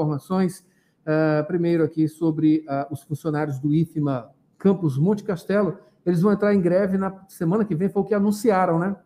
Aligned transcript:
informações. 0.00 0.64
Uh, 1.00 1.44
primeiro 1.46 1.82
aqui 1.82 2.06
sobre 2.08 2.64
uh, 2.68 2.92
os 2.92 3.02
funcionários 3.02 3.58
do 3.58 3.74
IFMA 3.74 4.30
Campus 4.58 4.98
Monte 4.98 5.22
Castelo. 5.22 5.78
Eles 6.04 6.20
vão 6.20 6.32
entrar 6.32 6.54
em 6.54 6.60
greve 6.60 6.98
na 6.98 7.24
semana 7.28 7.64
que 7.64 7.74
vem, 7.74 7.88
foi 7.88 8.02
o 8.02 8.04
que 8.04 8.14
anunciaram, 8.14 8.78
né? 8.78 8.96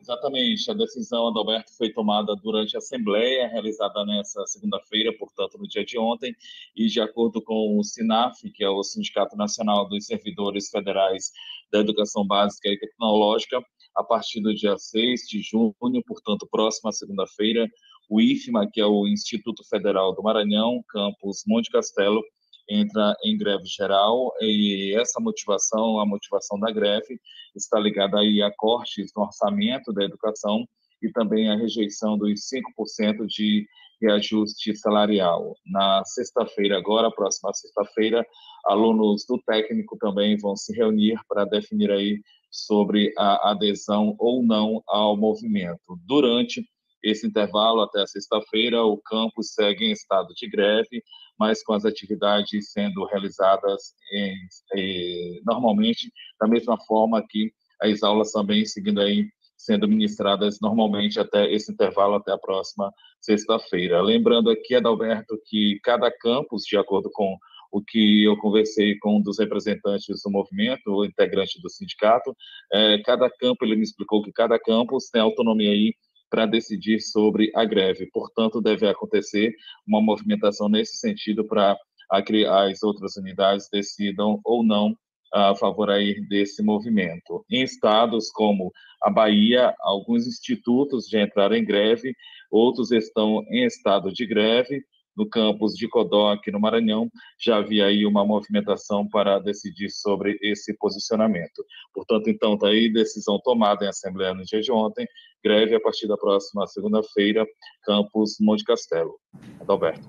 Exatamente. 0.00 0.70
A 0.70 0.74
decisão, 0.74 1.28
Adalberto, 1.28 1.72
foi 1.78 1.90
tomada 1.90 2.36
durante 2.36 2.76
a 2.76 2.78
Assembleia, 2.78 3.48
realizada 3.48 4.04
nessa 4.04 4.46
segunda-feira, 4.46 5.12
portanto, 5.18 5.56
no 5.56 5.66
dia 5.66 5.84
de 5.84 5.98
ontem, 5.98 6.36
e 6.76 6.88
de 6.88 7.00
acordo 7.00 7.40
com 7.40 7.78
o 7.78 7.82
SINAF, 7.82 8.50
que 8.50 8.62
é 8.62 8.68
o 8.68 8.82
Sindicato 8.82 9.34
Nacional 9.34 9.88
dos 9.88 10.04
Servidores 10.04 10.68
Federais 10.68 11.32
da 11.72 11.78
Educação 11.78 12.26
Básica 12.26 12.68
e 12.68 12.78
Tecnológica, 12.78 13.64
a 13.96 14.04
partir 14.04 14.42
do 14.42 14.54
dia 14.54 14.76
6 14.76 15.22
de 15.22 15.40
junho, 15.40 15.74
portanto, 16.06 16.46
próxima 16.50 16.92
segunda-feira, 16.92 17.66
o 18.08 18.20
IFMA, 18.20 18.68
que 18.72 18.80
é 18.80 18.86
o 18.86 19.06
Instituto 19.06 19.62
Federal 19.68 20.14
do 20.14 20.22
Maranhão, 20.22 20.82
campus 20.88 21.42
Monte 21.46 21.70
Castelo, 21.70 22.22
entra 22.68 23.14
em 23.24 23.36
greve 23.36 23.66
geral 23.66 24.32
e 24.40 24.94
essa 24.96 25.20
motivação, 25.20 25.98
a 25.98 26.06
motivação 26.06 26.58
da 26.58 26.70
greve, 26.70 27.18
está 27.54 27.78
ligada 27.78 28.18
aí 28.18 28.42
a 28.42 28.50
cortes 28.56 29.10
no 29.16 29.22
orçamento 29.22 29.92
da 29.92 30.04
educação 30.04 30.66
e 31.02 31.10
também 31.10 31.50
a 31.50 31.56
rejeição 31.56 32.16
dos 32.16 32.48
5% 32.48 33.26
de 33.26 33.66
reajuste 34.00 34.74
salarial. 34.76 35.56
Na 35.66 36.02
sexta-feira, 36.04 36.78
agora, 36.78 37.10
próxima 37.10 37.52
sexta-feira, 37.52 38.26
alunos 38.66 39.24
do 39.28 39.38
técnico 39.46 39.96
também 39.98 40.36
vão 40.36 40.56
se 40.56 40.74
reunir 40.74 41.18
para 41.28 41.44
definir 41.44 41.90
aí 41.90 42.20
sobre 42.50 43.12
a 43.18 43.50
adesão 43.50 44.14
ou 44.18 44.42
não 44.42 44.82
ao 44.86 45.16
movimento. 45.16 45.98
Durante 46.06 46.64
esse 47.04 47.26
intervalo 47.26 47.82
até 47.82 48.06
sexta-feira, 48.06 48.82
o 48.82 48.96
campus 48.96 49.52
segue 49.52 49.84
em 49.84 49.92
estado 49.92 50.32
de 50.34 50.48
greve, 50.48 51.02
mas 51.38 51.62
com 51.62 51.74
as 51.74 51.84
atividades 51.84 52.72
sendo 52.72 53.04
realizadas 53.04 53.94
em, 54.12 54.34
em, 54.74 55.42
normalmente 55.44 56.10
da 56.40 56.48
mesma 56.48 56.78
forma 56.86 57.22
que 57.28 57.52
as 57.82 58.02
aulas 58.02 58.32
também 58.32 58.64
seguindo 58.64 59.00
aí 59.00 59.28
sendo 59.56 59.88
ministradas 59.88 60.58
normalmente 60.60 61.18
até 61.18 61.50
esse 61.50 61.72
intervalo, 61.72 62.16
até 62.16 62.32
a 62.32 62.38
próxima 62.38 62.92
sexta-feira. 63.20 64.02
Lembrando 64.02 64.50
aqui, 64.50 64.74
Adalberto, 64.74 65.38
que 65.46 65.78
cada 65.82 66.10
campus, 66.10 66.64
de 66.64 66.76
acordo 66.76 67.10
com 67.12 67.36
o 67.72 67.82
que 67.82 68.22
eu 68.22 68.36
conversei 68.36 68.96
com 68.98 69.16
um 69.16 69.22
dos 69.22 69.38
representantes 69.38 70.22
do 70.22 70.30
movimento, 70.30 70.82
o 70.88 71.04
integrante 71.04 71.60
do 71.60 71.68
sindicato, 71.68 72.36
é, 72.72 72.98
cada 72.98 73.28
campo, 73.28 73.64
ele 73.64 73.74
me 73.74 73.82
explicou 73.82 74.22
que 74.22 74.32
cada 74.32 74.58
campus 74.58 75.08
tem 75.10 75.20
autonomia 75.20 75.70
aí 75.70 75.94
para 76.30 76.46
decidir 76.46 77.00
sobre 77.00 77.50
a 77.54 77.64
greve. 77.64 78.06
Portanto, 78.12 78.60
deve 78.60 78.86
acontecer 78.88 79.54
uma 79.86 80.00
movimentação 80.00 80.68
nesse 80.68 80.96
sentido 80.96 81.46
para 81.46 81.76
as 82.10 82.82
outras 82.82 83.16
unidades 83.16 83.68
decidam 83.72 84.40
ou 84.44 84.62
não 84.62 84.96
a 85.32 85.54
favor 85.54 85.90
aí 85.90 86.20
desse 86.28 86.62
movimento. 86.62 87.44
Em 87.50 87.62
estados 87.62 88.30
como 88.30 88.72
a 89.02 89.10
Bahia, 89.10 89.74
alguns 89.80 90.26
institutos 90.26 91.08
já 91.08 91.22
entraram 91.22 91.56
em 91.56 91.64
greve, 91.64 92.14
outros 92.50 92.92
estão 92.92 93.44
em 93.50 93.64
estado 93.64 94.12
de 94.12 94.24
greve, 94.26 94.84
no 95.16 95.28
campus 95.28 95.74
de 95.74 95.88
Codó, 95.88 96.32
aqui 96.32 96.50
no 96.50 96.60
Maranhão, 96.60 97.10
já 97.38 97.56
havia 97.56 97.86
aí 97.86 98.04
uma 98.06 98.24
movimentação 98.24 99.06
para 99.08 99.38
decidir 99.38 99.90
sobre 99.90 100.38
esse 100.42 100.76
posicionamento. 100.76 101.64
Portanto, 101.92 102.28
então, 102.28 102.54
está 102.54 102.68
aí 102.68 102.92
decisão 102.92 103.40
tomada 103.42 103.84
em 103.84 103.88
Assembleia 103.88 104.34
no 104.34 104.44
dia 104.44 104.60
de 104.60 104.72
ontem, 104.72 105.06
greve 105.42 105.74
a 105.74 105.80
partir 105.80 106.06
da 106.06 106.16
próxima 106.16 106.66
segunda-feira, 106.66 107.46
campus 107.84 108.36
Monte 108.40 108.64
Castelo. 108.64 109.14
Adalberto. 109.60 110.08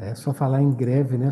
É 0.00 0.14
só 0.14 0.34
falar 0.34 0.60
em 0.60 0.72
greve, 0.72 1.16
né? 1.16 1.30